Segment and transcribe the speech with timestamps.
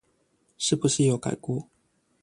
[0.57, 1.69] 是不是有改過